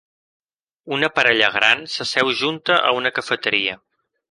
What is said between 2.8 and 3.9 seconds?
a una cafeteria.